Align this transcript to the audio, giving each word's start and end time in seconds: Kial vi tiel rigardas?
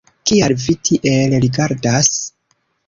Kial 0.29 0.55
vi 0.63 0.75
tiel 0.89 1.37
rigardas? 1.47 2.13